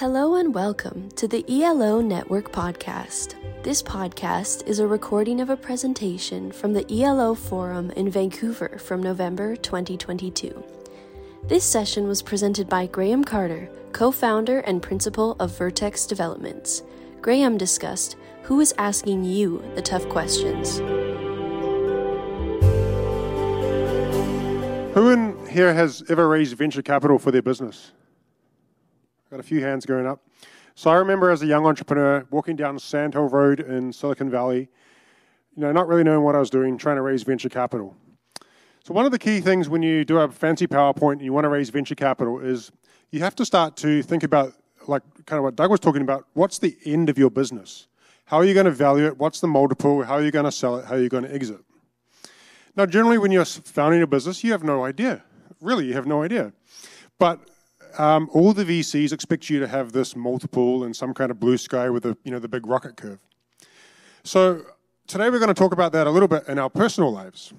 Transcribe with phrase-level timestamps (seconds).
[0.00, 3.34] Hello and welcome to the ELO Network podcast.
[3.62, 9.02] This podcast is a recording of a presentation from the ELO Forum in Vancouver from
[9.02, 10.64] November 2022.
[11.48, 16.82] This session was presented by Graham Carter, co founder and principal of Vertex Developments.
[17.20, 20.78] Graham discussed who is asking you the tough questions.
[24.94, 27.92] Who in here has ever raised venture capital for their business?
[29.30, 30.26] Got a few hands going up.
[30.74, 34.68] So I remember as a young entrepreneur walking down Sand Hill Road in Silicon Valley,
[35.54, 37.94] you know, not really knowing what I was doing, trying to raise venture capital.
[38.84, 41.44] So one of the key things when you do a fancy PowerPoint and you want
[41.44, 42.72] to raise venture capital is
[43.10, 44.54] you have to start to think about
[44.88, 47.86] like kind of what Doug was talking about, what's the end of your business?
[48.24, 49.16] How are you going to value it?
[49.18, 50.02] What's the multiple?
[50.02, 50.86] How are you going to sell it?
[50.86, 51.60] How are you going to exit?
[52.74, 55.22] Now, generally, when you're founding a business, you have no idea.
[55.60, 56.52] Really, you have no idea.
[57.18, 57.40] But
[57.98, 61.56] um, all the VCs expect you to have this multiple and some kind of blue
[61.56, 63.18] sky with the you know the big rocket curve.
[64.22, 64.62] So
[65.06, 67.52] today we're going to talk about that a little bit in our personal lives.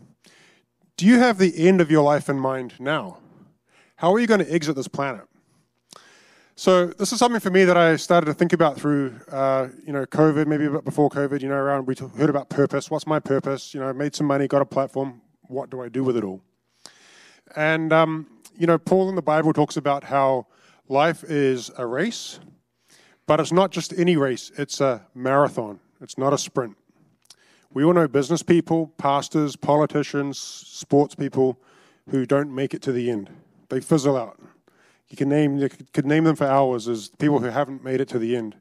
[0.97, 3.17] Do you have the end of your life in mind now?
[3.95, 5.27] How are you going to exit this planet?
[6.55, 9.93] So this is something for me that I started to think about through, uh, you
[9.93, 11.41] know, COVID, maybe a bit before COVID.
[11.41, 12.91] You know, around we heard about purpose.
[12.91, 13.73] What's my purpose?
[13.73, 15.21] You know, made some money, got a platform.
[15.47, 16.41] What do I do with it all?
[17.55, 20.47] And um, you know, Paul in the Bible talks about how
[20.87, 22.39] life is a race,
[23.25, 26.77] but it's not just any race, it's a marathon, it's not a sprint.
[27.73, 31.57] We all know business people, pastors, politicians, sports people
[32.09, 33.29] who don't make it to the end.
[33.69, 34.37] They fizzle out.
[35.07, 38.09] You can name you could name them for hours as people who haven't made it
[38.09, 38.55] to the end.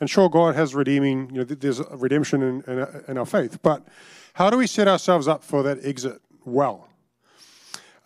[0.00, 3.60] And sure, God has redeeming, you know, there's redemption in, in, in our faith.
[3.62, 3.86] But
[4.34, 6.88] how do we set ourselves up for that exit well?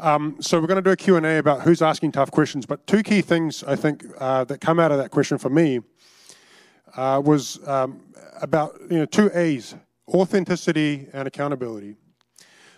[0.00, 2.66] Um, so we're going to do a Q&A about who's asking tough questions.
[2.66, 5.80] But two key things I think uh, that come out of that question for me
[6.96, 8.02] uh, was um,
[8.40, 9.74] about you know two A's:
[10.08, 11.96] authenticity and accountability.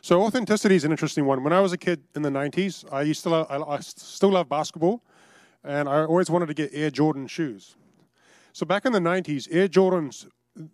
[0.01, 1.45] So authenticity is an interesting one.
[1.45, 4.31] When I was a kid in the '90s, I used to love, I, I still
[4.31, 5.03] love basketball,
[5.63, 7.77] and I always wanted to get Air Jordan shoes.
[8.55, 10.27] So back in the '90s, Air Jordans.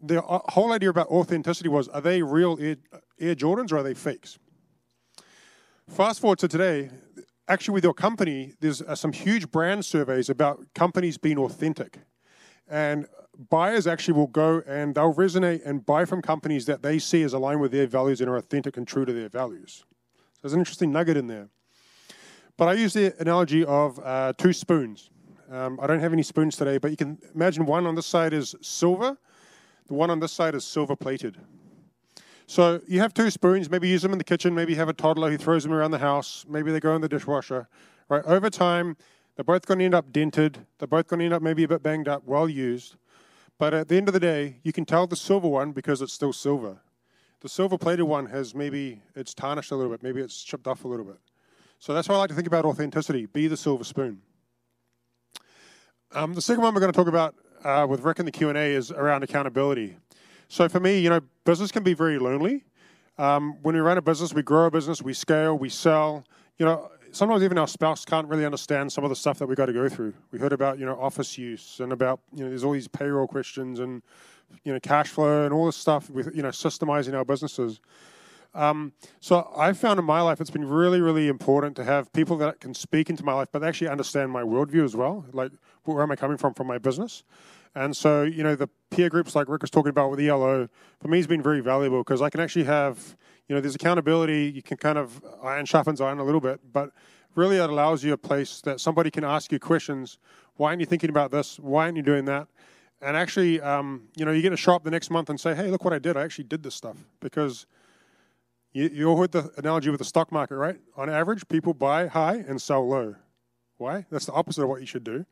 [0.02, 2.76] The uh, whole idea about authenticity was: are they real Air,
[3.20, 4.38] Air Jordans or are they fakes?
[5.88, 6.90] Fast forward to today,
[7.48, 12.00] actually, with your company, there's uh, some huge brand surveys about companies being authentic.
[12.68, 13.06] And
[13.48, 17.32] buyers actually will go and they'll resonate and buy from companies that they see as
[17.32, 19.84] aligned with their values and are authentic and true to their values.
[20.16, 21.48] So there's an interesting nugget in there.
[22.56, 25.10] But I use the analogy of uh, two spoons.
[25.50, 28.32] Um, I don't have any spoons today, but you can imagine one on this side
[28.32, 29.16] is silver,
[29.86, 31.38] the one on this side is silver plated.
[32.46, 35.30] So you have two spoons, maybe use them in the kitchen, maybe have a toddler
[35.30, 37.68] who throws them around the house, maybe they go in the dishwasher.
[38.08, 38.24] Right?
[38.24, 38.96] Over time,
[39.34, 41.68] they're both going to end up dented, they're both going to end up maybe a
[41.68, 42.96] bit banged up, well used.
[43.58, 46.12] But at the end of the day, you can tell the silver one because it's
[46.12, 46.78] still silver.
[47.40, 50.84] The silver plated one has maybe it's tarnished a little bit, maybe it's chipped off
[50.84, 51.18] a little bit.
[51.80, 53.26] So that's why I like to think about authenticity.
[53.26, 54.22] Be the silver spoon.
[56.12, 57.34] Um, the second one we're going to talk about
[57.64, 59.96] uh, with Rick in the Q and A is around accountability.
[60.48, 62.64] So for me, you know, business can be very lonely.
[63.18, 66.24] Um, when we run a business, we grow a business, we scale, we sell.
[66.58, 69.54] You know, sometimes even our spouse can't really understand some of the stuff that we
[69.54, 70.14] got to go through.
[70.30, 73.26] We heard about you know office use and about you know there's all these payroll
[73.26, 74.02] questions and
[74.64, 77.80] you know cash flow and all this stuff with you know systemizing our businesses.
[78.54, 82.38] Um, so I found in my life it's been really, really important to have people
[82.38, 85.26] that can speak into my life, but actually understand my worldview as well.
[85.32, 85.52] Like,
[85.84, 87.22] where am I coming from from my business?
[87.76, 90.66] And so, you know, the peer groups like Rick was talking about with ELO,
[90.98, 93.14] for me has been very valuable because I can actually have,
[93.48, 94.50] you know, there's accountability.
[94.50, 96.90] You can kind of iron sharpens iron a little bit, but
[97.34, 100.16] really it allows you a place that somebody can ask you questions.
[100.56, 101.58] Why aren't you thinking about this?
[101.58, 102.48] Why aren't you doing that?
[103.02, 105.54] And actually, um, you know, you get to show up the next month and say,
[105.54, 106.16] hey, look what I did.
[106.16, 107.66] I actually did this stuff because
[108.72, 110.78] you, you all heard the analogy with the stock market, right?
[110.96, 113.16] On average, people buy high and sell low.
[113.76, 114.06] Why?
[114.10, 115.26] That's the opposite of what you should do.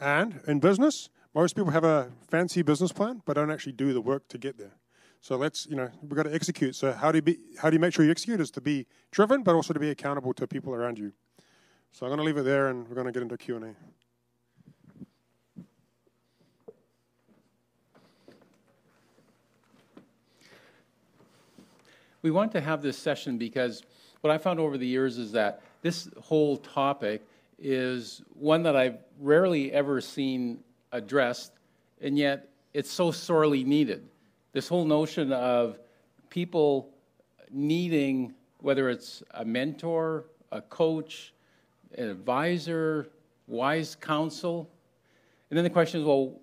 [0.00, 1.08] And in business,
[1.38, 4.58] most people have a fancy business plan, but don't actually do the work to get
[4.58, 4.72] there.
[5.20, 6.74] So let's, you know, we've got to execute.
[6.74, 8.40] So how do you be, how do you make sure you execute?
[8.40, 11.12] Is to be driven, but also to be accountable to people around you.
[11.92, 13.64] So I'm going to leave it there, and we're going to get into Q and
[13.66, 13.74] A.
[22.22, 23.84] We want to have this session because
[24.22, 27.22] what I found over the years is that this whole topic
[27.60, 31.52] is one that I've rarely ever seen addressed,
[32.00, 34.08] and yet it's so sorely needed.
[34.52, 35.78] This whole notion of
[36.30, 36.90] people
[37.50, 41.32] needing, whether it's a mentor, a coach,
[41.96, 43.08] an advisor,
[43.46, 44.70] wise counsel,
[45.50, 46.40] And then the question is, well,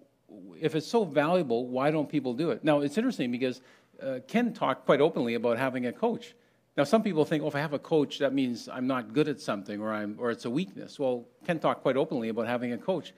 [0.59, 2.63] if it's so valuable, why don't people do it?
[2.63, 3.61] Now, it's interesting because
[4.01, 6.33] uh, Ken talked quite openly about having a coach.
[6.75, 9.29] Now, some people think, oh, if I have a coach, that means I'm not good
[9.29, 10.99] at something or, I'm, or it's a weakness.
[10.99, 13.13] Well, Ken talked quite openly about having a coach.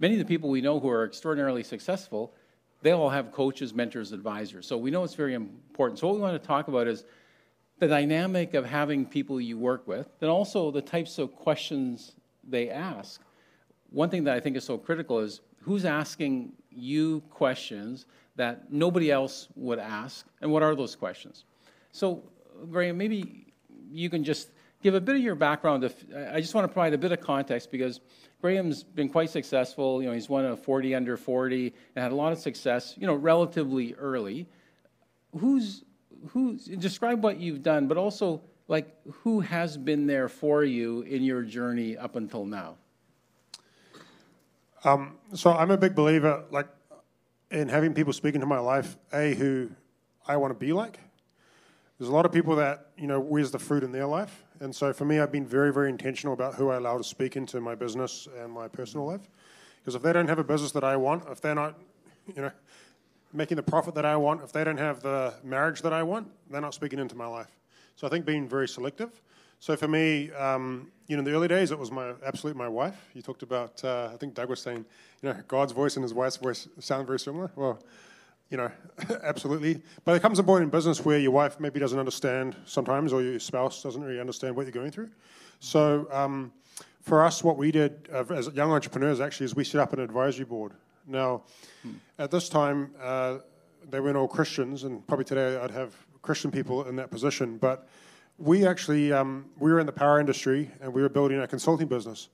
[0.00, 2.32] Many of the people we know who are extraordinarily successful,
[2.82, 4.66] they all have coaches, mentors, advisors.
[4.66, 5.98] So we know it's very important.
[5.98, 7.04] So what we want to talk about is
[7.78, 12.12] the dynamic of having people you work with, and also the types of questions
[12.48, 13.20] they ask.
[13.90, 18.06] One thing that I think is so critical is who's asking you questions
[18.36, 21.44] that nobody else would ask, and what are those questions?
[21.92, 22.22] So,
[22.70, 23.52] Graham, maybe
[23.90, 24.50] you can just
[24.82, 25.84] give a bit of your background.
[25.84, 28.00] If, I just want to provide a bit of context because
[28.40, 30.02] Graham's been quite successful.
[30.02, 32.94] You know, he's won a 40 under 40 and had a lot of success.
[32.96, 34.48] You know, relatively early.
[35.38, 35.84] Who's
[36.28, 36.56] who?
[36.56, 41.42] Describe what you've done, but also like who has been there for you in your
[41.42, 42.76] journey up until now.
[44.82, 46.68] Um, so I'm a big believer, like,
[47.50, 48.96] in having people speak into my life.
[49.12, 49.70] A who
[50.26, 50.98] I want to be like.
[52.00, 54.74] There's a lot of people that you know where's the fruit in their life, and
[54.74, 57.60] so for me, I've been very, very intentional about who I allow to speak into
[57.60, 59.28] my business and my personal life.
[59.80, 61.78] Because if they don't have a business that I want, if they're not,
[62.34, 62.52] you know,
[63.34, 66.28] making the profit that I want, if they don't have the marriage that I want,
[66.50, 67.54] they're not speaking into my life.
[67.96, 69.20] So I think being very selective.
[69.58, 72.68] So for me, um, you know, in the early days, it was my absolute my
[72.68, 73.10] wife.
[73.12, 74.86] You talked about, uh, I think Doug was saying,
[75.20, 77.50] you know, God's voice and his wife's voice sound very similar.
[77.56, 77.78] Well,
[78.50, 78.70] you know,
[79.22, 79.82] absolutely.
[80.04, 83.22] But there comes a point in business where your wife maybe doesn't understand sometimes, or
[83.22, 85.10] your spouse doesn't really understand what you're going through.
[85.60, 86.52] So um,
[87.00, 90.00] for us, what we did uh, as young entrepreneurs actually is we set up an
[90.00, 90.72] advisory board.
[91.06, 91.42] Now,
[91.82, 91.92] hmm.
[92.18, 93.38] at this time, uh,
[93.88, 97.88] they weren't all Christians, and probably today I'd have Christian people in that position, but
[98.38, 101.86] we actually um, we were in the power industry and we were building a consulting
[101.86, 102.28] business.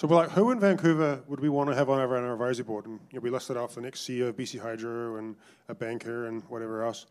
[0.00, 2.86] So we're like, who in Vancouver would we want to have on our advisory board?
[2.86, 5.36] And you know, we listed off the next CEO of BC Hydro and
[5.68, 7.04] a banker and whatever else.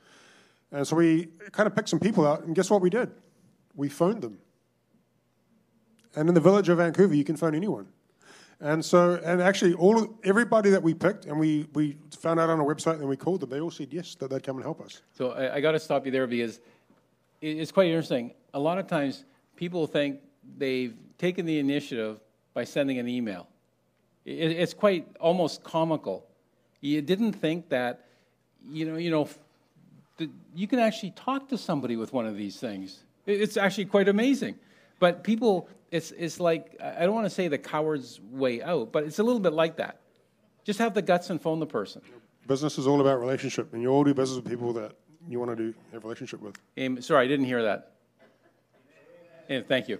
[0.72, 3.12] And so we kind of picked some people out, and guess what we did?
[3.76, 4.40] We phoned them.
[6.16, 7.90] And in the village of Vancouver, you can phone anyone.
[8.60, 12.60] And so, and actually, all everybody that we picked, and we, we found out on
[12.60, 13.52] our website, and we called them.
[13.52, 15.04] They all said yes, that they'd come and help us.
[15.16, 16.60] So I, I got to stop you there because
[17.40, 18.34] it's quite interesting.
[18.56, 19.26] A lot of times,
[19.56, 20.22] people think
[20.58, 22.20] they've taken the initiative
[22.60, 23.48] by sending an email.
[24.26, 26.26] It, it's quite almost comical.
[26.82, 27.94] You didn't think that,
[28.70, 29.30] you know, you know,
[30.54, 33.06] you can actually talk to somebody with one of these things.
[33.26, 34.56] It's actually quite amazing.
[35.00, 39.06] But people, it's, it's like, I don't want to say the coward's way out, but
[39.06, 40.02] it's a little bit like that.
[40.66, 42.02] Just have the guts and phone the person.
[42.46, 44.92] Business is all about relationship, and you all do business with people that
[45.30, 46.58] you want to do have a relationship with.
[46.78, 47.94] Um, sorry, I didn't hear that.
[49.48, 50.00] Yeah, thank you.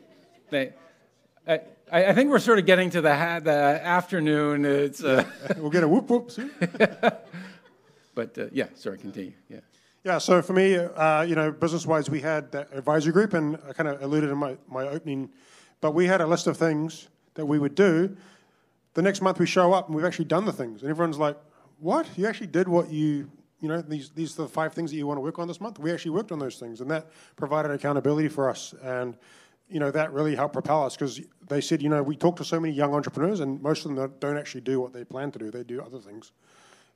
[1.48, 1.62] I,
[1.92, 4.66] I, think we're sort of getting to the, the afternoon.
[4.66, 5.24] It's uh,
[5.58, 6.52] we'll get a whoop whoop soon.
[8.16, 9.34] but uh, yeah, sorry, continue.
[9.50, 9.60] Yeah.
[10.06, 13.58] Yeah, so for me, uh, you know, business wise, we had that advisory group, and
[13.68, 15.30] I kind of alluded in my, my opening,
[15.82, 18.16] but we had a list of things that we would do.
[18.94, 21.38] The next month we show up and we've actually done the things, and everyone's like,
[21.80, 22.08] What?
[22.16, 25.06] You actually did what you, you know, these, these are the five things that you
[25.06, 25.80] want to work on this month?
[25.80, 28.74] We actually worked on those things, and that provided accountability for us.
[28.82, 29.18] And,
[29.70, 32.44] you know, that really helped propel us because they said, you know, we talk to
[32.44, 35.40] so many young entrepreneurs, and most of them don't actually do what they plan to
[35.40, 36.32] do, they do other things.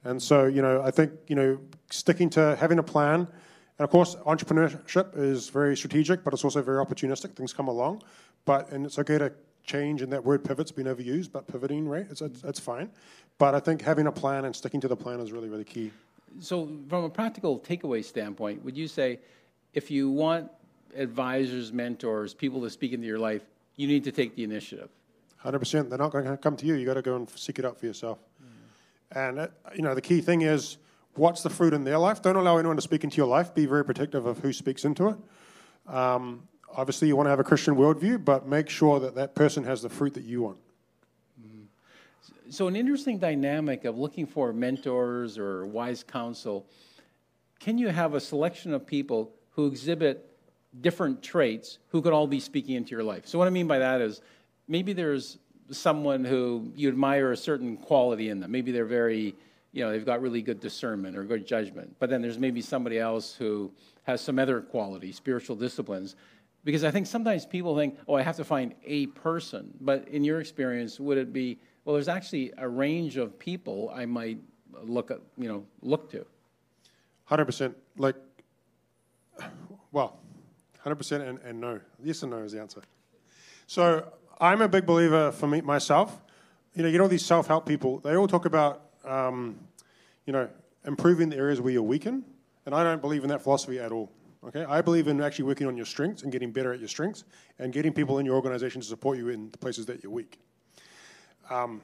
[0.03, 3.27] And so, you know, I think, you know, sticking to having a plan,
[3.79, 7.35] and of course, entrepreneurship is very strategic, but it's also very opportunistic.
[7.35, 8.03] Things come along,
[8.45, 9.31] but and it's okay to
[9.63, 10.01] change.
[10.01, 12.05] And that word pivot's been overused, but pivoting, right?
[12.09, 12.91] It's it's, it's fine.
[13.39, 15.91] But I think having a plan and sticking to the plan is really really key.
[16.39, 19.19] So, from a practical takeaway standpoint, would you say
[19.73, 20.51] if you want
[20.95, 23.41] advisors, mentors, people to speak into your life,
[23.75, 24.89] you need to take the initiative?
[25.37, 25.89] Hundred percent.
[25.89, 26.75] They're not going to come to you.
[26.75, 28.19] You've got to go and seek it out for yourself.
[29.11, 30.77] And uh, you know, the key thing is
[31.15, 32.21] what's the fruit in their life.
[32.21, 33.53] Don't allow anyone to speak into your life.
[33.53, 35.17] Be very protective of who speaks into it.
[35.93, 39.63] Um, obviously, you want to have a Christian worldview, but make sure that that person
[39.63, 40.57] has the fruit that you want.
[41.39, 42.49] Mm-hmm.
[42.49, 46.65] So, an interesting dynamic of looking for mentors or wise counsel.
[47.59, 50.32] Can you have a selection of people who exhibit
[50.81, 53.27] different traits who could all be speaking into your life?
[53.27, 54.21] So, what I mean by that is
[54.67, 55.37] maybe there's
[55.71, 58.51] someone who you admire a certain quality in them.
[58.51, 59.35] Maybe they're very,
[59.71, 61.95] you know, they've got really good discernment or good judgment.
[61.99, 63.71] But then there's maybe somebody else who
[64.03, 66.15] has some other quality, spiritual disciplines.
[66.63, 69.73] Because I think sometimes people think, oh, I have to find a person.
[69.81, 74.05] But in your experience, would it be, well, there's actually a range of people I
[74.05, 74.39] might
[74.81, 76.25] look at, you know, look to.
[77.29, 77.73] 100%.
[77.97, 78.15] Like,
[79.91, 80.19] well,
[80.85, 81.79] 100% and, and no.
[82.03, 82.81] Yes and no is the answer.
[83.67, 86.19] So I'm a big believer for me myself
[86.75, 87.99] you know, you know these self-help people.
[87.99, 89.59] They all talk about, um,
[90.25, 90.49] you know,
[90.85, 92.23] improving the areas where you're weak in,
[92.65, 94.11] and I don't believe in that philosophy at all.
[94.45, 97.23] Okay, I believe in actually working on your strengths and getting better at your strengths,
[97.59, 100.39] and getting people in your organization to support you in the places that you're weak.
[101.49, 101.81] Um,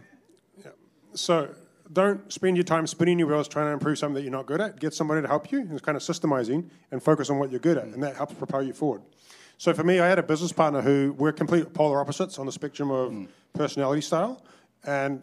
[0.58, 0.72] yeah.
[1.13, 1.53] So
[1.91, 4.62] don't spend your time spinning your wheels trying to improve something that you're not good
[4.62, 4.79] at.
[4.79, 5.67] Get somebody to help you.
[5.72, 8.62] It's kind of systemizing and focus on what you're good at, and that helps propel
[8.62, 9.01] you forward.
[9.58, 12.51] So for me, I had a business partner who we're complete polar opposites on the
[12.51, 13.27] spectrum of mm.
[13.53, 14.43] personality style,
[14.86, 15.22] and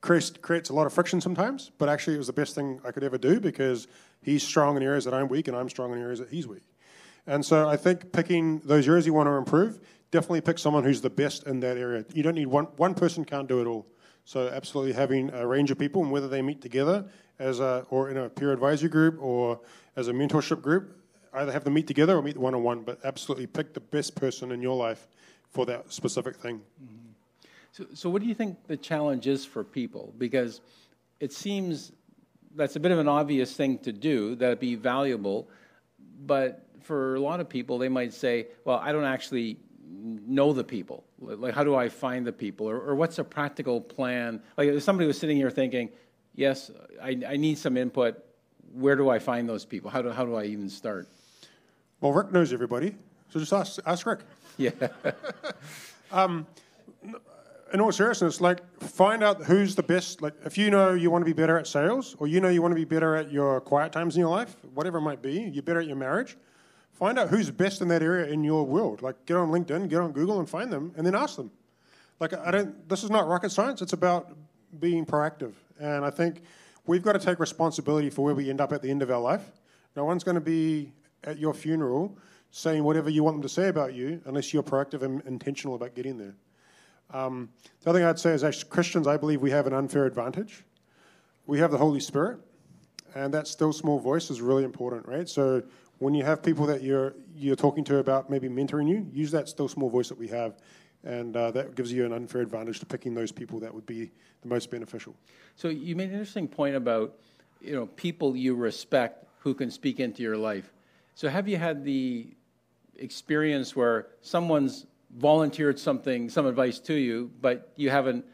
[0.00, 1.70] creates, creates a lot of friction sometimes.
[1.78, 3.88] But actually, it was the best thing I could ever do because
[4.20, 6.64] he's strong in areas that I'm weak, and I'm strong in areas that he's weak.
[7.26, 11.00] And so I think picking those areas you want to improve, definitely pick someone who's
[11.00, 12.04] the best in that area.
[12.12, 13.86] You don't need one one person can't do it all.
[14.28, 17.06] So absolutely having a range of people and whether they meet together
[17.38, 19.58] as a or in a peer advisory group or
[19.96, 20.98] as a mentorship group,
[21.32, 22.82] either have them meet together or meet one on one.
[22.82, 25.08] But absolutely pick the best person in your life
[25.48, 26.56] for that specific thing.
[26.58, 27.08] Mm-hmm.
[27.72, 30.12] So, so what do you think the challenge is for people?
[30.18, 30.60] Because
[31.20, 31.92] it seems
[32.54, 35.48] that's a bit of an obvious thing to do, that'd be valuable,
[36.26, 39.56] but for a lot of people, they might say, well, I don't actually
[39.90, 41.04] know the people.
[41.20, 42.68] Like, how do I find the people?
[42.68, 44.42] Or, or what's a practical plan?
[44.56, 45.90] Like, if somebody was sitting here thinking,
[46.34, 46.70] yes,
[47.02, 48.22] I, I need some input,
[48.72, 49.90] where do I find those people?
[49.90, 51.08] How do, how do I even start?
[52.00, 52.94] Well, Rick knows everybody,
[53.30, 54.20] so just ask, ask Rick.
[54.56, 54.70] Yeah.
[56.12, 56.46] um,
[57.72, 60.22] in all seriousness, like find out who's the best.
[60.22, 62.62] Like if you know you want to be better at sales, or you know you
[62.62, 65.42] want to be better at your quiet times in your life, whatever it might be,
[65.42, 66.36] you're better at your marriage
[66.92, 69.02] Find out who's best in that area in your world.
[69.02, 71.50] Like get on LinkedIn, get on Google, and find them, and then ask them.
[72.20, 72.88] Like I don't.
[72.88, 73.82] This is not rocket science.
[73.82, 74.36] It's about
[74.80, 76.42] being proactive, and I think
[76.86, 79.20] we've got to take responsibility for where we end up at the end of our
[79.20, 79.52] life.
[79.94, 80.92] No one's going to be
[81.24, 82.16] at your funeral
[82.50, 85.94] saying whatever you want them to say about you unless you're proactive and intentional about
[85.94, 86.34] getting there.
[87.10, 87.50] Um,
[87.82, 90.64] the other thing I'd say is, as Christians, I believe we have an unfair advantage.
[91.46, 92.38] We have the Holy Spirit,
[93.14, 95.28] and that still small voice is really important, right?
[95.28, 95.62] So
[95.98, 99.48] when you have people that you're you're talking to about maybe mentoring you, use that
[99.48, 100.56] still small voice that we have,
[101.04, 104.10] and uh, that gives you an unfair advantage to picking those people that would be
[104.42, 105.14] the most beneficial.
[105.56, 107.14] So you made an interesting point about
[107.60, 110.72] you know people you respect who can speak into your life.
[111.14, 112.28] So have you had the
[112.96, 114.86] experience where someone's
[115.16, 118.24] volunteered something, some advice to you, but you haven't?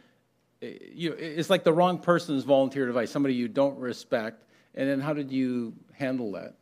[0.63, 4.45] Eh, you, it's like the wrong person's volunteered advice, somebody you don't respect,
[4.75, 6.55] and then how did you handle that?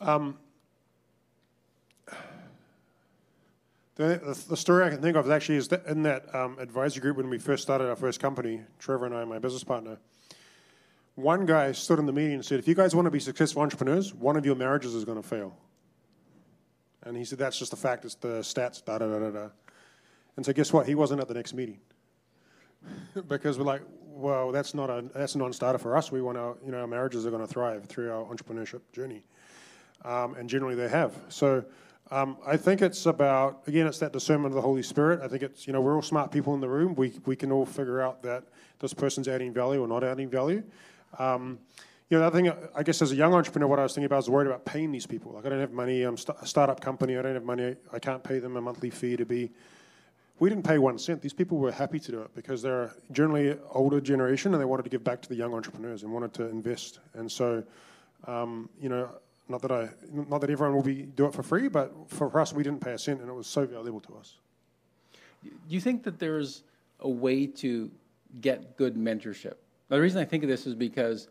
[0.00, 0.36] Um,
[3.96, 7.16] the, the, story I can think of is actually is in that um, advisory group
[7.16, 9.96] when we first started our first company, Trevor and I, my business partner.
[11.14, 13.62] One guy stood in the meeting and said, If you guys want to be successful
[13.62, 15.56] entrepreneurs, one of your marriages is going to fail.
[17.04, 19.48] And he said, That's just a fact, it's the stats, da da da da da.
[20.36, 20.86] And so, guess what?
[20.86, 21.80] He wasn't at the next meeting.
[23.28, 26.10] because we're like, well, that's not a that's a non-starter for us.
[26.10, 29.22] We want our you know our marriages are going to thrive through our entrepreneurship journey
[30.06, 31.14] um, and generally they have.
[31.28, 31.64] So
[32.10, 35.20] um, I think it's about again, it's that discernment of the Holy Spirit.
[35.22, 36.94] I think it's you know we're all smart people in the room.
[36.94, 38.44] We we can all figure out that
[38.78, 40.62] this person's adding value or not adding value.
[41.18, 41.58] Um,
[42.08, 44.06] you know, the other thing, I guess, as a young entrepreneur, what I was thinking
[44.06, 45.32] about was worried about paying these people.
[45.32, 46.02] Like, I don't have money.
[46.02, 47.18] I'm st- a startup company.
[47.18, 47.74] I don't have money.
[47.92, 49.50] I can't pay them a monthly fee to be.
[50.38, 51.20] We didn't pay one cent.
[51.20, 54.84] These people were happy to do it because they're generally older generation and they wanted
[54.84, 57.00] to give back to the young entrepreneurs and wanted to invest.
[57.14, 57.64] And so,
[58.28, 59.08] um, you know,
[59.48, 62.52] not that I, not that everyone will be do it for free, but for us,
[62.52, 64.34] we didn't pay a cent, and it was so valuable to us.
[65.42, 66.62] Do you think that there's
[67.00, 67.90] a way to
[68.40, 69.54] get good mentorship?
[69.88, 71.28] Now, the reason I think of this is because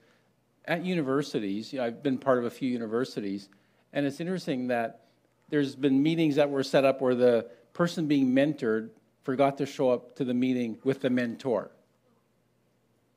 [0.65, 3.49] at universities, you know, I've been part of a few universities,
[3.91, 5.01] and it's interesting that
[5.49, 8.89] there's been meetings that were set up where the person being mentored
[9.23, 11.71] forgot to show up to the meeting with the mentor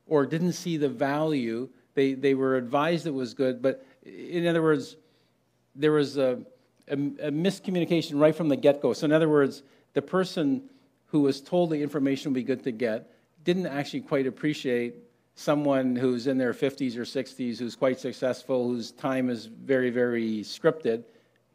[0.06, 1.68] or didn't see the value.
[1.94, 4.96] They, they were advised it was good, but in other words,
[5.74, 6.38] there was a,
[6.88, 8.92] a, a miscommunication right from the get go.
[8.92, 9.62] So, in other words,
[9.94, 10.62] the person
[11.06, 13.10] who was told the information would be good to get
[13.44, 14.94] didn't actually quite appreciate
[15.34, 20.40] someone who's in their 50s or 60s who's quite successful, whose time is very, very
[20.40, 21.04] scripted,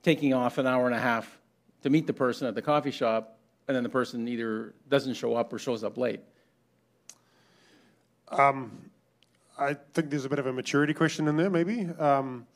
[0.01, 1.37] taking off an hour and a half
[1.81, 5.35] to meet the person at the coffee shop, and then the person either doesn't show
[5.35, 6.21] up or shows up late.
[8.29, 8.71] Um,
[9.57, 11.87] I think there's a bit of a maturity question in there, maybe.
[11.99, 12.47] Um,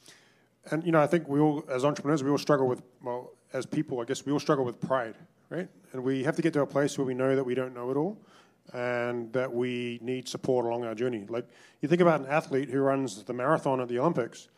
[0.71, 3.65] and you know, I think we all, as entrepreneurs, we all struggle with, well, as
[3.65, 5.15] people, I guess we all struggle with pride,
[5.49, 5.67] right?
[5.93, 7.91] And we have to get to a place where we know that we don't know
[7.91, 8.17] it all,
[8.73, 11.25] and that we need support along our journey.
[11.29, 11.47] Like
[11.81, 14.49] you think about an athlete who runs the marathon at the Olympics,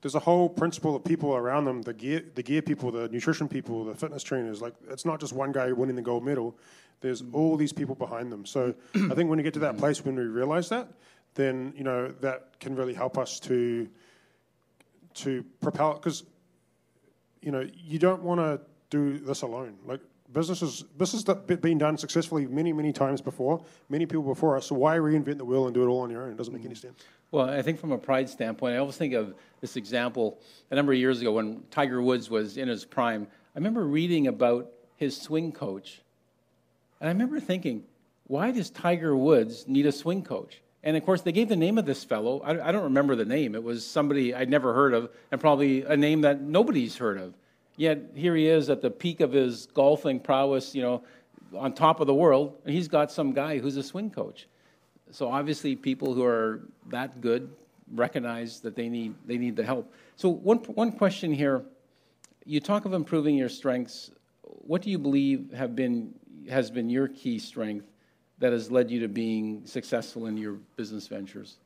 [0.00, 3.48] there's a whole principle of people around them the gear, the gear people, the nutrition
[3.48, 4.62] people, the fitness trainers.
[4.62, 6.56] Like, it's not just one guy winning the gold medal,
[7.00, 8.46] there's all these people behind them.
[8.46, 10.88] So, I think when you get to that place when we realize that,
[11.38, 13.88] then, you know, that can really help us to,
[15.14, 16.24] to propel, because,
[17.40, 19.76] you know, you don't want to do this alone.
[19.86, 20.00] Like,
[20.32, 24.66] businesses, this has been done successfully many, many times before, many people before us.
[24.66, 26.32] So why reinvent the wheel and do it all on your own?
[26.32, 26.88] It doesn't make any mm-hmm.
[26.88, 27.04] sense.
[27.30, 30.40] Well, I think from a pride standpoint, I always think of this example
[30.70, 33.26] a number of years ago when Tiger Woods was in his prime.
[33.54, 36.02] I remember reading about his swing coach,
[37.00, 37.84] and I remember thinking,
[38.26, 40.60] why does Tiger Woods need a swing coach?
[40.82, 42.40] And of course, they gave the name of this fellow.
[42.40, 43.54] I, I don't remember the name.
[43.54, 47.34] It was somebody I'd never heard of, and probably a name that nobody's heard of.
[47.76, 51.02] Yet here he is at the peak of his golfing prowess, you know,
[51.56, 54.46] on top of the world, and he's got some guy who's a swing coach.
[55.10, 57.50] So obviously, people who are that good
[57.94, 59.92] recognize that they need they need the help.
[60.16, 61.62] So one one question here:
[62.44, 64.10] you talk of improving your strengths.
[64.42, 66.12] What do you believe have been
[66.50, 67.86] has been your key strength
[68.40, 71.56] that has led you to being successful in your business ventures?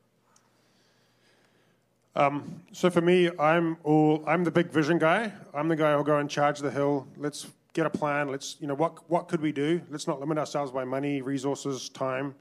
[2.14, 5.32] Um, so for me, I'm all I'm the big vision guy.
[5.54, 7.06] I'm the guy who'll go and charge the hill.
[7.16, 8.28] Let's get a plan.
[8.28, 9.80] Let's you know what what could we do?
[9.90, 12.34] Let's not limit ourselves by money, resources, time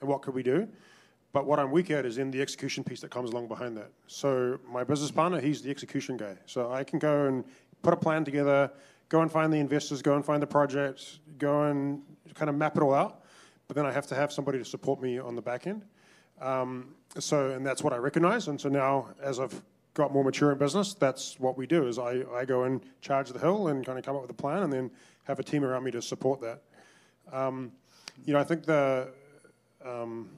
[0.00, 0.68] and what could we do?
[1.32, 3.90] But what I'm weak at is in the execution piece that comes along behind that.
[4.06, 6.36] So my business partner, he's the execution guy.
[6.46, 7.44] So I can go and
[7.82, 8.70] put a plan together,
[9.08, 12.02] go and find the investors, go and find the projects, go and
[12.34, 13.24] kind of map it all out.
[13.68, 15.84] But then I have to have somebody to support me on the back end.
[16.40, 18.48] Um, so, and that's what I recognize.
[18.48, 19.62] And so now, as I've
[19.94, 21.86] got more mature in business, that's what we do.
[21.86, 24.34] Is I, I go and charge the hill and kind of come up with a
[24.34, 24.90] plan, and then
[25.24, 26.62] have a team around me to support that.
[27.30, 27.72] Um,
[28.24, 29.08] you know, I think the
[29.84, 30.28] um,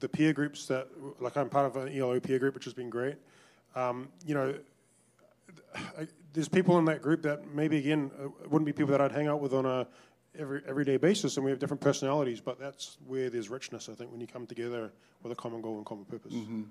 [0.00, 0.88] the peer groups that,
[1.20, 3.16] like I'm part of an ELO peer group, which has been great.
[3.74, 4.54] Um, you know,
[5.74, 9.12] I, there's people in that group that maybe again uh, wouldn't be people that I'd
[9.12, 9.86] hang out with on a
[10.38, 12.40] every everyday basis, and we have different personalities.
[12.40, 15.76] But that's where there's richness, I think, when you come together with a common goal
[15.76, 16.32] and common purpose.
[16.32, 16.62] Mm-hmm.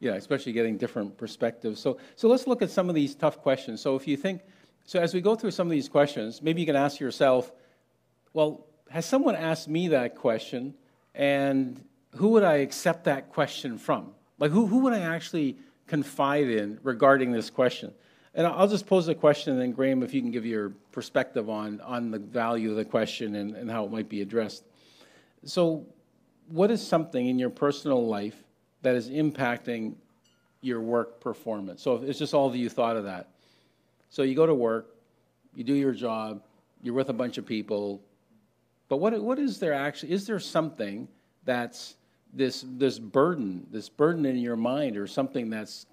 [0.00, 1.78] Yeah, especially getting different perspectives.
[1.78, 3.82] So, so let's look at some of these tough questions.
[3.82, 4.42] So, if you think,
[4.84, 7.52] so as we go through some of these questions, maybe you can ask yourself,
[8.32, 10.74] well, has someone asked me that question?
[11.14, 11.82] and
[12.16, 14.12] who would I accept that question from?
[14.38, 15.56] Like, who, who would I actually
[15.86, 17.92] confide in regarding this question?
[18.34, 21.50] And I'll just pose the question, and then Graham, if you can give your perspective
[21.50, 24.62] on, on the value of the question and, and how it might be addressed.
[25.44, 25.84] So,
[26.48, 28.36] what is something in your personal life
[28.82, 29.94] that is impacting
[30.60, 31.82] your work performance?
[31.82, 33.30] So, it's just all of you thought of that.
[34.10, 34.94] So, you go to work,
[35.54, 36.42] you do your job,
[36.82, 38.00] you're with a bunch of people,
[38.88, 40.12] but what, what is there actually?
[40.12, 41.08] Is there something
[41.44, 41.96] that's
[42.32, 45.86] this, this burden, this burden in your mind, or something that's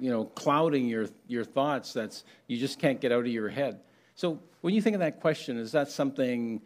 [0.00, 3.80] you know clouding your, your thoughts that's you just can't get out of your head?
[4.14, 6.60] So when you think of that question, is that something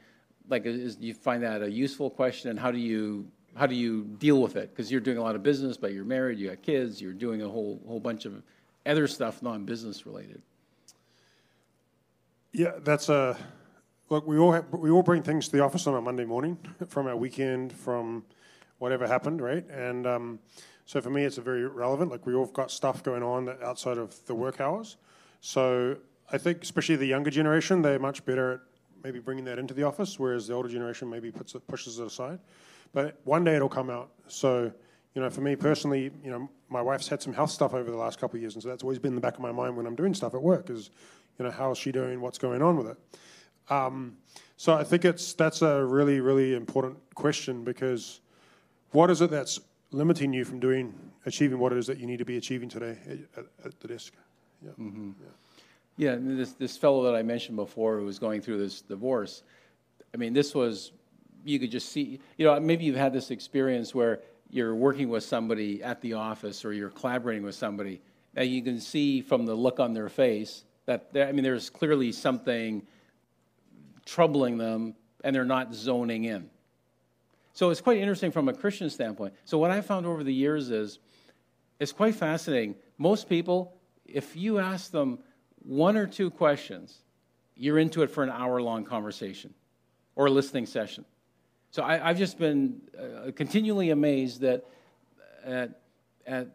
[0.49, 3.75] like is, do you find that a useful question, and how do you how do
[3.75, 4.71] you deal with it?
[4.71, 7.43] Because you're doing a lot of business, but you're married, you got kids, you're doing
[7.43, 8.43] a whole whole bunch of
[8.87, 10.43] other stuff non-business related.
[12.53, 13.37] Yeah, that's a
[14.11, 16.57] Look, we all have, we all bring things to the office on a Monday morning
[16.89, 18.25] from our weekend, from
[18.79, 19.69] whatever happened, right?
[19.69, 20.39] And um,
[20.89, 22.11] so for me, it's a very relevant.
[22.11, 24.97] Like we all got stuff going on outside of the work hours.
[25.43, 25.99] So
[26.33, 28.61] I think, especially the younger generation, they're much better at
[29.05, 32.07] maybe bringing that into the office, whereas the older generation maybe puts it, pushes it
[32.07, 32.39] aside.
[32.95, 34.13] But one day it'll come out.
[34.29, 34.73] So
[35.15, 37.97] you know, for me personally, you know, my wife's had some health stuff over the
[37.97, 39.77] last couple of years, and so that's always been in the back of my mind
[39.77, 40.71] when I'm doing stuff at work.
[40.71, 40.89] Is
[41.39, 42.23] you know, how is she doing?
[42.23, 42.97] What's going on with it?
[43.69, 44.17] Um,
[44.57, 48.21] so I think it's that's a really really important question because
[48.93, 50.95] what is it that's limiting you from doing
[51.27, 52.97] achieving what it is that you need to be achieving today
[53.37, 54.13] at, at the desk?
[54.65, 54.71] Yeah.
[54.73, 55.11] Mm-hmm.
[55.97, 56.13] yeah.
[56.13, 56.17] yeah.
[56.21, 59.43] this this fellow that I mentioned before who was going through this divorce.
[60.13, 60.93] I mean, this was
[61.45, 62.21] you could just see.
[62.37, 64.21] You know, maybe you've had this experience where
[64.51, 68.01] you're working with somebody at the office or you're collaborating with somebody,
[68.35, 72.13] and you can see from the look on their face that I mean, there's clearly
[72.13, 72.83] something
[74.07, 76.49] troubling them and they're not zoning in.
[77.59, 79.35] So it's quite interesting from a Christian standpoint.
[79.45, 81.01] So what I found over the years is
[81.81, 82.77] it's quite fascinating.
[82.99, 83.75] Most people,
[84.07, 85.19] if you ask them
[85.65, 86.99] one or two questions,
[87.57, 89.53] you're into it for an hour long conversation
[90.15, 91.05] or a listening session.
[91.73, 94.65] So I, have just been uh, continually amazed that
[95.45, 95.81] at,
[96.29, 96.51] at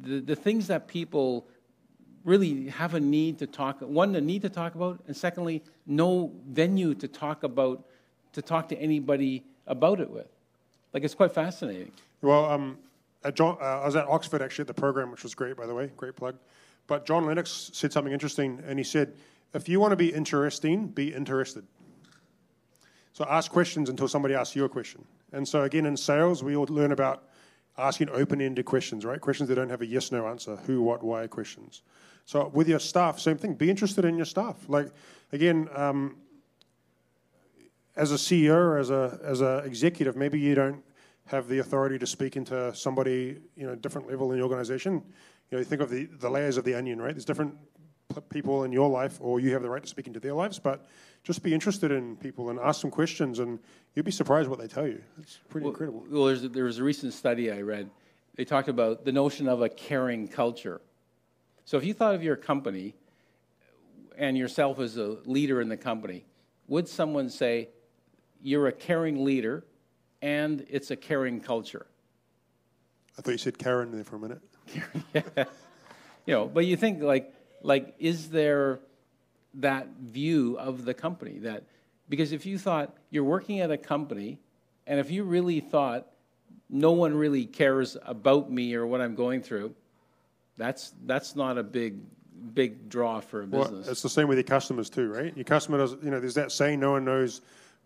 [0.00, 1.48] the, the things that people
[2.24, 6.32] really have a need to talk one a need to talk about and secondly no
[6.48, 7.84] venue to talk about
[8.32, 10.35] to talk to anybody about it with
[10.96, 12.78] like it's quite fascinating well um,
[13.34, 15.74] John, uh, i was at oxford actually at the program which was great by the
[15.74, 16.36] way great plug
[16.86, 19.14] But John Lennox said something interesting, and he said,
[19.54, 21.64] if you want to be interesting, be interested.
[23.12, 25.04] So ask questions until somebody asks you a question.
[25.32, 27.24] And so again, in sales, we all learn about
[27.78, 29.20] asking open-ended questions, right?
[29.20, 30.56] Questions that don't have a yes/no answer.
[30.66, 31.82] Who, what, why questions.
[32.24, 33.54] So with your staff, same thing.
[33.54, 34.56] Be interested in your staff.
[34.68, 34.88] Like
[35.32, 36.16] again, um,
[37.96, 40.82] as a CEO or as a as an executive, maybe you don't
[41.26, 45.02] have the authority to speak into somebody, you know, different level in the organization.
[45.50, 47.12] You know, you think of the, the layers of the onion, right?
[47.12, 47.56] There's different
[48.30, 50.86] people in your life, or you have the right to speak into their lives, but
[51.24, 53.58] just be interested in people and ask some questions, and
[53.94, 55.02] you'd be surprised what they tell you.
[55.20, 56.04] It's pretty well, incredible.
[56.08, 57.90] Well, there's, there was a recent study I read.
[58.36, 60.80] They talked about the notion of a caring culture.
[61.64, 62.94] So if you thought of your company
[64.16, 66.24] and yourself as a leader in the company,
[66.68, 67.70] would someone say,
[68.42, 69.64] you're a caring leader
[70.22, 71.86] and it's a caring culture?
[73.18, 74.40] I thought you said Karen there for a minute.
[75.14, 75.44] yeah.
[76.26, 78.80] You know, but you think like, like, is there
[79.54, 81.62] that view of the company that,
[82.08, 84.40] because if you thought you're working at a company
[84.88, 86.08] and if you really thought
[86.68, 89.74] no one really cares about me or what I'm going through,
[90.56, 92.00] that's, that's not a big,
[92.52, 93.70] big draw for a business.
[93.70, 95.36] Well, it's the same with your customers too, right?
[95.36, 97.40] Your customer does, you know, there's that saying, no one knows,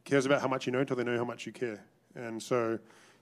[0.05, 1.85] cares about how much you know until they know how much you care.
[2.15, 2.79] And so,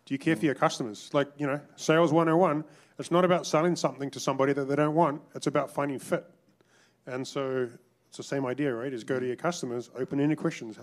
[0.07, 1.11] do you care for your customers?
[1.13, 2.65] Like, you know, sales 101,
[2.99, 6.25] it's not about selling something to somebody that they don't want, it's about finding fit.
[7.07, 7.69] And so,
[8.09, 8.93] it's the same idea, right?
[8.93, 10.79] Is go to your customers, open any questions.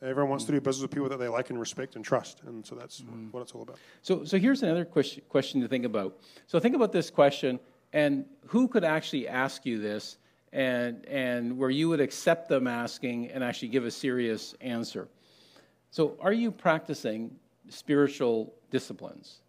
[0.00, 2.40] Everyone wants to do business with people that they like and respect and trust.
[2.44, 3.32] And so that's mm.
[3.32, 3.78] what it's all about.
[4.02, 6.18] So, so here's another question, question to think about.
[6.48, 7.60] So think about this question
[7.92, 10.18] and who could actually ask you this
[10.52, 15.08] and, and where you would accept them asking and actually give a serious answer.
[15.92, 17.36] So, are you practicing
[17.68, 19.42] spiritual disciplines?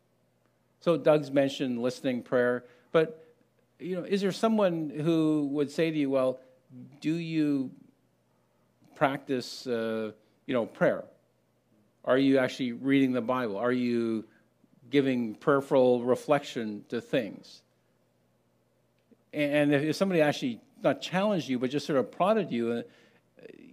[0.81, 3.25] So, Doug's mentioned listening prayer, but
[3.79, 6.41] you know, is there someone who would say to you, "Well,
[6.99, 7.71] do you
[8.93, 10.11] practice, uh,
[10.45, 11.05] you know, prayer?
[12.03, 13.55] Are you actually reading the Bible?
[13.55, 14.25] Are you
[14.89, 17.61] giving prayerful reflection to things?"
[19.31, 22.81] And if somebody actually not challenged you, but just sort of prodded you, uh,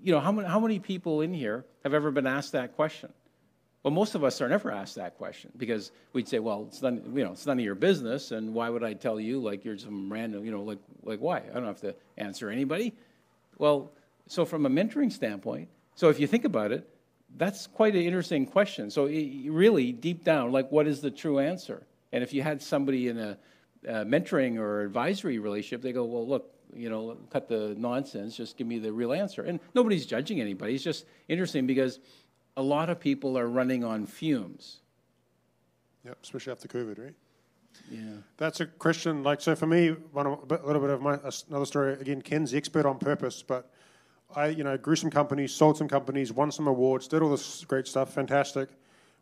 [0.02, 3.12] you know, how many, how many people in here have ever been asked that question?
[3.82, 7.02] Well, most of us are never asked that question because we'd say, well, it's none,
[7.14, 9.78] you know, it's none of your business, and why would I tell you like you're
[9.78, 11.38] some random, you know, like, like why?
[11.38, 12.94] I don't have to answer anybody.
[13.56, 13.90] Well,
[14.26, 16.88] so from a mentoring standpoint, so if you think about it,
[17.36, 18.90] that's quite an interesting question.
[18.90, 21.86] So really, deep down, like, what is the true answer?
[22.12, 23.38] And if you had somebody in a,
[23.86, 28.56] a mentoring or advisory relationship, they go, well, look, you know, cut the nonsense, just
[28.56, 29.42] give me the real answer.
[29.42, 30.74] And nobody's judging anybody.
[30.74, 32.00] It's just interesting because
[32.56, 34.80] a lot of people are running on fumes.
[36.04, 37.14] Yep, especially after COVID, right?
[37.90, 38.00] Yeah.
[38.37, 39.22] That's a question.
[39.22, 41.94] Like, so for me, one a little bit of my another story.
[41.94, 43.70] Again, Ken's the expert on purpose, but
[44.35, 47.64] I, you know, grew some companies, sold some companies, won some awards, did all this
[47.64, 48.68] great stuff, fantastic.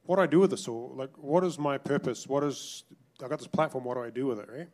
[0.05, 0.93] What do I do with this all?
[0.95, 2.27] Like, what is my purpose?
[2.27, 2.85] What is
[3.23, 3.85] I got this platform?
[3.85, 4.49] What do I do with it?
[4.51, 4.69] Right?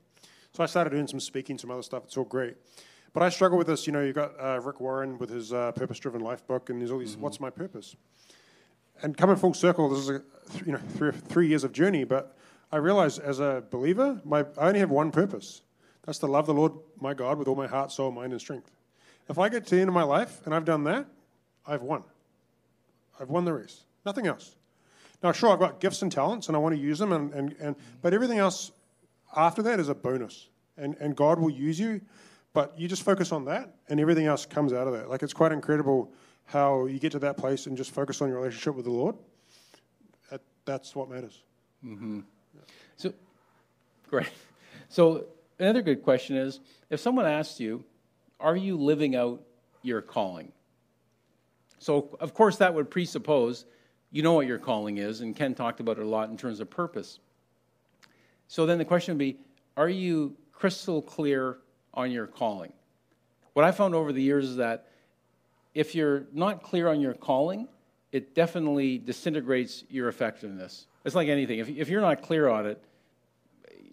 [0.55, 2.05] So I started doing some speaking, some other stuff.
[2.05, 2.55] It's all great.
[3.13, 3.89] But I struggle with this.
[3.89, 6.81] You know, you've got uh, Rick Warren with his uh, Purpose Driven Life book, and
[6.81, 7.23] there's all these, mm-hmm.
[7.23, 7.97] what's my purpose?
[9.03, 10.23] And coming full circle, this is a,
[10.65, 12.37] you know, three, three years of journey, but
[12.71, 15.63] I realize as a believer, my, I only have one purpose.
[16.07, 18.71] That's to love the Lord my God with all my heart, soul, mind, and strength.
[19.29, 21.07] If I get to the end of my life and I've done that,
[21.67, 22.05] I've won.
[23.19, 23.81] I've won the race.
[24.07, 24.55] Nothing else.
[25.21, 27.57] Now, sure, I've got gifts and talents, and I want to use them, and, and,
[27.59, 28.71] and but everything else
[29.37, 30.49] after that is a bonus.
[30.77, 32.01] And, and God will use you,
[32.53, 35.09] but you just focus on that, and everything else comes out of that.
[35.09, 36.13] Like, it's quite incredible
[36.47, 39.17] how you get to that place and just focus on your relationship with the Lord.
[40.31, 41.43] That, that's what matters.
[41.85, 42.21] Mm-hmm.
[42.55, 42.61] Yeah.
[42.97, 43.15] So,
[44.09, 44.29] great.
[44.89, 45.27] So,
[45.59, 47.85] another good question is if someone asks you,
[48.41, 49.43] Are you living out
[49.83, 50.53] your calling?
[51.79, 53.65] So, of course, that would presuppose
[54.11, 56.61] you know what your calling is, and Ken talked about it a lot in terms
[56.61, 57.19] of purpose.
[58.49, 59.39] So then the question would be
[59.77, 61.59] are you crystal clear
[61.93, 62.73] on your calling?
[63.55, 64.89] What I found over the years is that
[65.75, 67.69] if you're not clear on your calling,
[68.13, 70.87] it definitely disintegrates your effectiveness.
[71.05, 71.59] It's like anything.
[71.59, 72.83] If, if you're not clear on it,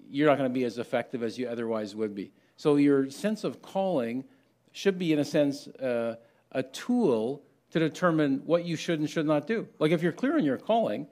[0.10, 2.32] you're not going to be as effective as you otherwise would be.
[2.58, 4.24] So your sense of calling
[4.72, 6.16] should be, in a sense, uh,
[6.52, 9.68] a tool to determine what you should and should not do.
[9.80, 11.08] Like if you're clear on your calling,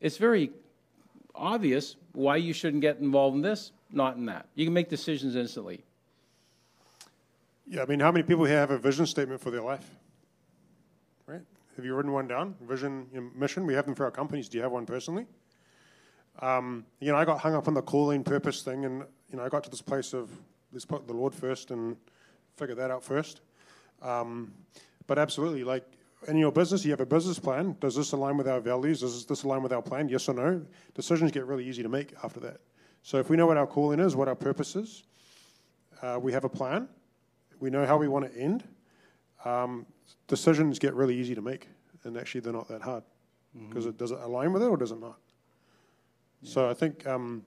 [0.00, 0.52] it's very
[1.36, 4.46] obvious why you shouldn't get involved in this, not in that.
[4.54, 5.84] You can make decisions instantly.
[7.66, 9.84] Yeah, I mean, how many people here have a vision statement for their life?
[11.26, 11.40] Right?
[11.76, 12.54] Have you written one down?
[12.62, 13.66] Vision, you know, mission.
[13.66, 14.48] We have them for our companies.
[14.48, 15.26] Do you have one personally?
[16.40, 19.44] Um, you know, I got hung up on the calling purpose thing, and you know,
[19.44, 20.30] I got to this place of
[20.72, 21.96] let's put the Lord first and
[22.56, 23.40] figure that out first.
[24.02, 24.52] Um,
[25.06, 25.84] but absolutely, like
[26.28, 27.76] in your business, you have a business plan.
[27.80, 29.00] Does this align with our values?
[29.00, 30.08] Does this align with our plan?
[30.08, 30.64] Yes or no?
[30.94, 32.60] Decisions get really easy to make after that.
[33.02, 35.04] So if we know what our calling is, what our purpose is,
[36.02, 36.88] uh, we have a plan.
[37.60, 38.64] We know how we want to end.
[39.44, 39.86] Um,
[40.26, 41.68] decisions get really easy to make,
[42.04, 43.04] and actually they're not that hard
[43.68, 43.90] because mm-hmm.
[43.90, 45.18] it does it align with it or does it not.
[46.42, 46.50] Yeah.
[46.50, 47.44] So I think um,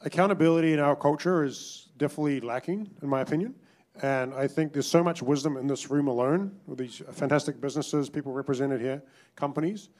[0.00, 3.54] accountability in our culture is definitely lacking, in my opinion.
[4.02, 8.08] And I think there's so much wisdom in this room alone with these fantastic businesses,
[8.08, 9.02] people represented here,
[9.36, 9.90] companies.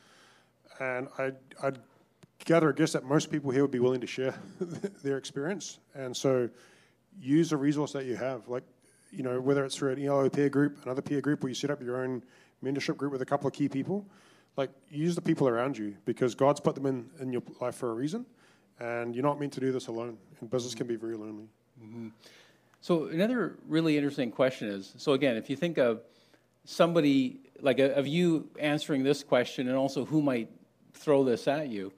[0.78, 1.78] And I'd, I'd
[2.44, 4.34] gather a guess that most people here would be willing to share
[5.02, 5.78] their experience.
[5.94, 6.48] And so
[7.20, 8.48] use the resource that you have.
[8.48, 8.64] Like,
[9.10, 11.70] you know, whether it's through an ELO peer group, another peer group, where you set
[11.70, 12.22] up your own
[12.64, 14.06] mentorship group with a couple of key people,
[14.56, 17.90] like use the people around you because God's put them in, in your life for
[17.90, 18.24] a reason.
[18.78, 20.16] And you're not meant to do this alone.
[20.40, 21.48] And business can be very lonely.
[21.82, 22.08] Mm-hmm.
[22.80, 26.02] So another really interesting question is, so again, if you think of
[26.64, 30.48] somebody, like a, of you answering this question and also who might
[30.94, 31.92] throw this at you,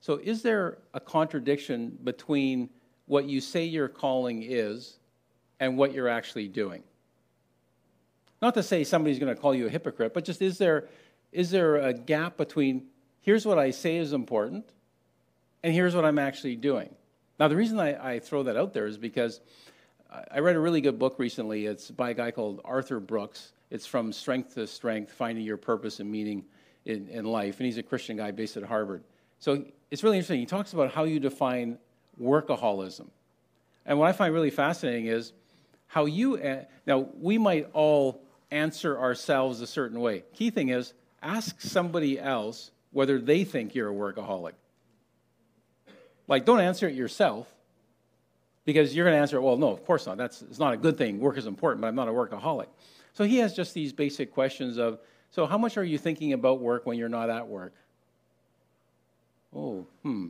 [0.00, 2.68] so is there a contradiction between
[3.06, 4.98] what you say your calling is
[5.60, 6.82] and what you're actually doing?
[8.42, 10.88] Not to say somebody's going to call you a hypocrite, but just is there,
[11.32, 12.88] is there a gap between
[13.20, 14.68] here's what I say is important
[15.62, 16.92] and here's what I'm actually doing?
[17.38, 19.40] Now, the reason I, I throw that out there is because
[20.30, 21.66] I read a really good book recently.
[21.66, 23.52] It's by a guy called Arthur Brooks.
[23.70, 26.44] It's From Strength to Strength Finding Your Purpose and Meaning
[26.84, 27.58] in, in Life.
[27.58, 29.02] And he's a Christian guy based at Harvard.
[29.40, 30.40] So it's really interesting.
[30.40, 31.78] He talks about how you define
[32.20, 33.08] workaholism.
[33.86, 35.32] And what I find really fascinating is
[35.86, 40.22] how you, eh, now, we might all answer ourselves a certain way.
[40.34, 44.52] Key thing is ask somebody else whether they think you're a workaholic.
[46.28, 47.53] Like, don't answer it yourself
[48.64, 50.16] because you're going to answer, well, no, of course not.
[50.16, 51.20] That's it's not a good thing.
[51.20, 52.66] Work is important, but I'm not a workaholic.
[53.12, 54.98] So he has just these basic questions of,
[55.30, 57.74] so how much are you thinking about work when you're not at work?
[59.54, 60.28] Oh, hmm.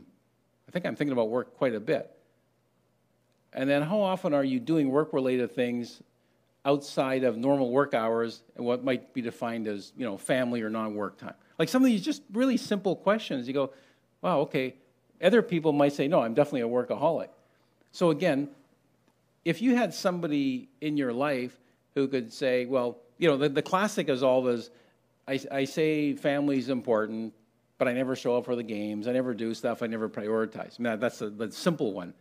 [0.67, 2.11] I think I'm thinking about work quite a bit.
[3.53, 6.01] And then how often are you doing work related things
[6.65, 10.69] outside of normal work hours and what might be defined as, you know, family or
[10.69, 11.33] non work time?
[11.57, 13.47] Like some of these just really simple questions.
[13.47, 13.71] You go,
[14.21, 14.75] wow, okay.
[15.23, 17.29] Other people might say, no, I'm definitely a workaholic.
[17.95, 18.49] So again,
[19.45, 21.57] if you had somebody in your life
[21.93, 24.69] who could say, well, you know, the, the classic is always,
[25.29, 27.33] I, I say family's important,
[27.77, 29.07] but I never show up for the games.
[29.07, 29.81] I never do stuff.
[29.81, 30.77] I never prioritize.
[30.77, 32.13] I mean, that's the, the simple one,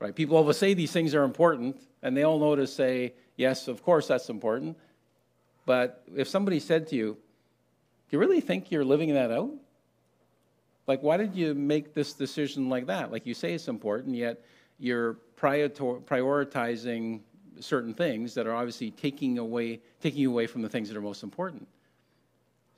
[0.00, 0.14] right?
[0.14, 3.82] People always say these things are important, and they all know to say, yes, of
[3.82, 4.76] course that's important.
[5.64, 9.48] But if somebody said to you, do you really think you're living that out?
[10.86, 13.10] Like, why did you make this decision like that?
[13.10, 14.44] Like, you say it's important, yet
[14.82, 17.20] you're prioritizing
[17.60, 21.02] certain things that are obviously taking away taking you away from the things that are
[21.02, 21.68] most important.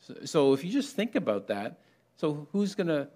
[0.01, 1.81] So, so if you just think about that,
[2.17, 3.09] so who's going to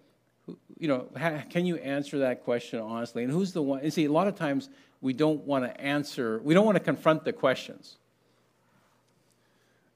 [0.78, 1.08] you know,
[1.50, 3.22] can you answer that question honestly?
[3.22, 3.80] And who's the one?
[3.80, 4.70] And see, a lot of times
[5.02, 7.98] we don't want to answer, we don't want to confront the questions.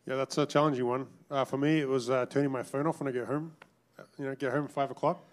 [0.07, 1.07] Yeah, that's a challenging one.
[1.31, 3.53] Uh, for me, it was uh, turning my phone off when I get home.
[4.19, 5.25] You know, get home at 5 o'clock.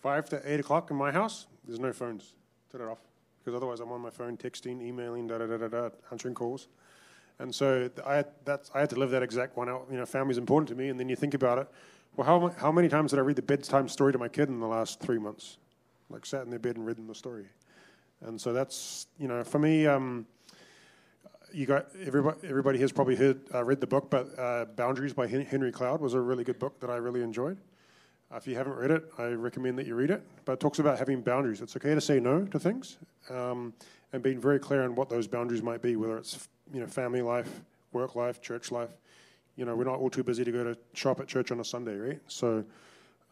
[0.00, 2.34] 5 to 8 o'clock in my house, there's no phones.
[2.70, 2.98] Turn it off.
[3.38, 6.68] Because otherwise I'm on my phone texting, emailing, da da da da da, answering calls.
[7.38, 9.86] And so I that's, I had to live that exact one out.
[9.90, 10.88] You know, family's important to me.
[10.88, 11.68] And then you think about it.
[12.16, 14.58] Well, how, how many times did I read the bedtime story to my kid in
[14.58, 15.58] the last three months?
[16.08, 17.44] Like sat in their bed and read them the story.
[18.22, 20.26] And so that's, you know, for me, um,
[21.52, 22.38] you got everybody.
[22.48, 26.14] Everybody has probably heard, uh, read the book, but uh, Boundaries by Henry Cloud was
[26.14, 27.58] a really good book that I really enjoyed.
[28.32, 30.22] Uh, if you haven't read it, I recommend that you read it.
[30.44, 31.60] But it talks about having boundaries.
[31.60, 32.98] It's okay to say no to things,
[33.30, 33.72] um,
[34.12, 37.22] and being very clear on what those boundaries might be, whether it's you know family
[37.22, 37.62] life,
[37.92, 38.90] work life, church life.
[39.54, 41.64] You know, we're not all too busy to go to shop at church on a
[41.64, 42.20] Sunday, right?
[42.26, 42.64] So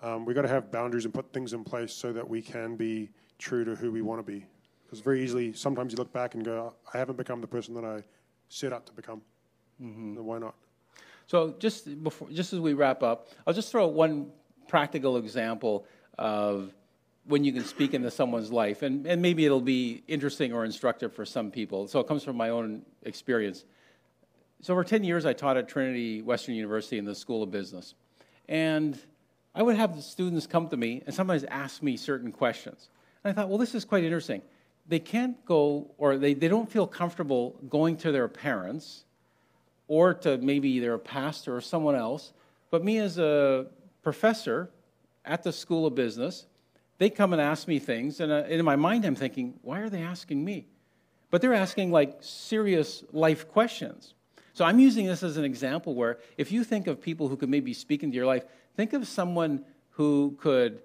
[0.02, 2.76] um, we've got to have boundaries and put things in place so that we can
[2.76, 4.46] be true to who we want to be.
[4.84, 7.84] Because very easily, sometimes you look back and go, I haven't become the person that
[7.84, 8.02] I
[8.48, 9.20] set out to become.
[9.82, 10.22] Mm-hmm.
[10.22, 10.54] why not?
[11.26, 14.30] So just before, just as we wrap up, I'll just throw one
[14.68, 15.86] practical example
[16.18, 16.72] of
[17.26, 18.82] when you can speak into someone's life.
[18.82, 21.88] And, and maybe it'll be interesting or instructive for some people.
[21.88, 23.64] So it comes from my own experience.
[24.60, 27.94] So for 10 years, I taught at Trinity Western University in the School of Business.
[28.48, 28.98] And
[29.54, 32.88] I would have the students come to me and sometimes ask me certain questions.
[33.22, 34.42] And I thought, well, this is quite interesting.
[34.86, 39.04] They can't go, or they, they don't feel comfortable going to their parents
[39.88, 42.32] or to maybe their pastor or someone else.
[42.70, 43.66] But me as a
[44.04, 44.70] professor
[45.24, 46.46] at the School of Business,
[46.98, 49.88] they come and ask me things, and, uh, in my mind, I'm thinking, why are
[49.88, 50.66] they asking me?
[51.30, 54.14] But they're asking like serious life questions.
[54.52, 57.48] So I'm using this as an example where if you think of people who could
[57.48, 58.44] maybe speak into your life,
[58.76, 60.80] think of someone who could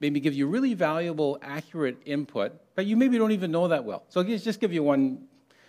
[0.00, 4.04] maybe give you really valuable, accurate input, but you maybe don't even know that well.
[4.10, 5.26] So I'll just give you one.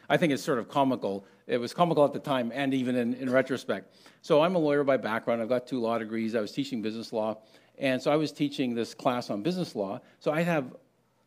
[0.09, 1.25] I think it's sort of comical.
[1.47, 3.95] It was comical at the time and even in, in retrospect.
[4.21, 5.41] So I'm a lawyer by background.
[5.41, 6.35] I've got two law degrees.
[6.35, 7.37] I was teaching business law.
[7.77, 10.01] And so I was teaching this class on business law.
[10.19, 10.75] So I have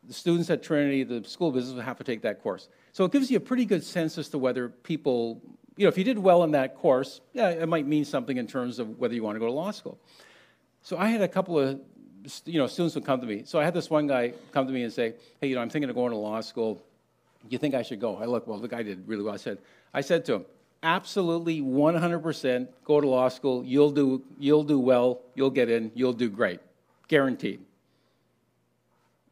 [0.07, 2.69] the students at Trinity, the School of Business, would have to take that course.
[2.91, 5.41] So it gives you a pretty good sense as to whether people,
[5.75, 8.47] you know, if you did well in that course, yeah, it might mean something in
[8.47, 9.97] terms of whether you want to go to law school.
[10.81, 11.79] So I had a couple of,
[12.45, 13.43] you know, students would come to me.
[13.45, 15.69] So I had this one guy come to me and say, hey, you know, I'm
[15.69, 16.81] thinking of going to law school.
[17.49, 18.17] You think I should go?
[18.17, 19.33] I look, well, the guy did really well.
[19.33, 19.59] I said,
[19.93, 20.45] I said to him,
[20.83, 23.63] absolutely 100% go to law school.
[23.63, 25.21] You'll do, you'll do well.
[25.35, 25.91] You'll get in.
[25.93, 26.59] You'll do great.
[27.07, 27.61] Guaranteed.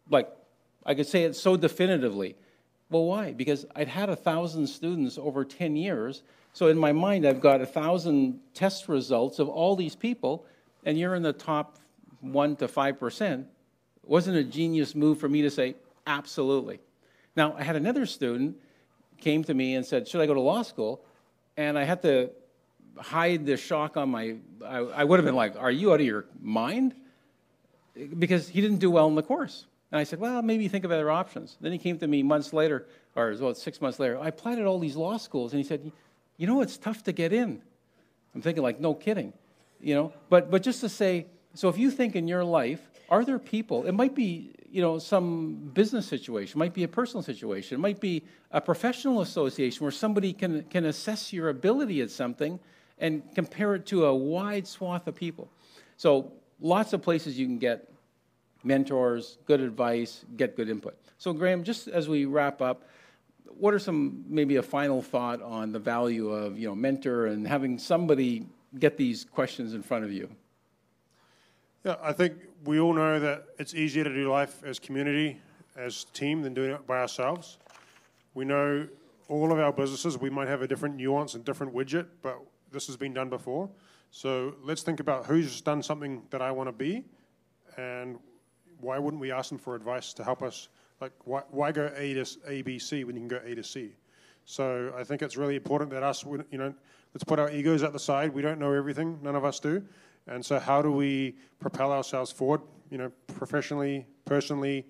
[0.09, 0.29] Like,
[0.85, 2.35] I could say it so definitively.
[2.89, 3.33] Well, why?
[3.33, 6.23] Because I'd had a thousand students over 10 years.
[6.53, 10.45] So in my mind, I've got a thousand test results of all these people,
[10.85, 11.77] and you're in the top
[12.21, 13.39] one to 5%.
[13.41, 13.45] It
[14.03, 15.75] wasn't a genius move for me to say,
[16.07, 16.79] absolutely.
[17.35, 18.57] Now, I had another student
[19.21, 21.03] came to me and said, should I go to law school?
[21.57, 22.29] And I had to
[22.97, 26.05] hide the shock on my, I, I would have been like, are you out of
[26.05, 26.95] your mind?
[28.17, 29.65] Because he didn't do well in the course.
[29.91, 31.57] And I said, well, maybe think of other options.
[31.59, 34.19] Then he came to me months later, or well, six months later.
[34.19, 35.91] I applied at all these law schools, and he said,
[36.37, 37.61] you know, it's tough to get in.
[38.35, 39.33] I'm thinking, like, no kidding,
[39.81, 40.13] you know.
[40.29, 43.85] But but just to say, so if you think in your life, are there people?
[43.85, 47.79] It might be, you know, some business situation, it might be a personal situation, it
[47.79, 52.59] might be a professional association where somebody can can assess your ability at something
[52.99, 55.49] and compare it to a wide swath of people.
[55.97, 57.91] So lots of places you can get
[58.63, 60.97] mentors, good advice, get good input.
[61.17, 62.87] So, Graham, just as we wrap up,
[63.45, 67.47] what are some maybe a final thought on the value of you know mentor and
[67.47, 70.29] having somebody get these questions in front of you?
[71.85, 72.33] Yeah, I think
[72.65, 75.39] we all know that it's easier to do life as community,
[75.77, 77.57] as team, than doing it by ourselves.
[78.33, 78.85] We know
[79.29, 82.37] all of our businesses, we might have a different nuance and different widget, but
[82.69, 83.69] this has been done before.
[84.11, 87.05] So let's think about who's done something that I want to be,
[87.77, 88.19] and
[88.81, 90.67] why wouldn't we ask them for advice to help us?
[90.99, 93.63] Like, why, why go A to A, B, C when you can go A to
[93.63, 93.91] C?
[94.43, 96.73] So I think it's really important that us, you know,
[97.13, 98.33] let's put our egos at the side.
[98.33, 99.17] We don't know everything.
[99.21, 99.81] None of us do.
[100.29, 104.85] And so how do we propel ourselves forward, you know, professionally, personally,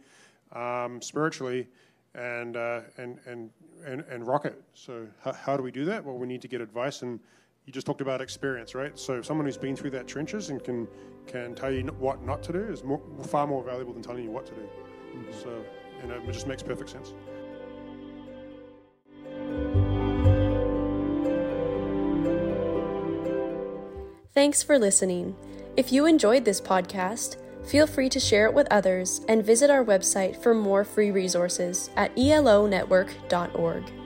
[0.54, 1.68] um, spiritually,
[2.14, 3.50] and, uh, and, and,
[3.86, 4.62] and, and rock it?
[4.74, 6.04] So how, how do we do that?
[6.04, 7.20] Well, we need to get advice and
[7.66, 8.98] you just talked about experience, right?
[8.98, 10.88] So someone who's been through that trenches and can
[11.28, 14.32] can tell you what not to do is more, far more valuable than telling you
[14.32, 14.62] what to do.
[14.62, 15.40] Mm-hmm.
[15.44, 15.64] So,
[16.02, 17.14] you know, it just makes perfect sense.
[24.40, 25.36] Thanks for listening.
[25.76, 29.84] If you enjoyed this podcast, feel free to share it with others and visit our
[29.84, 33.99] website for more free resources at elonetwork.org.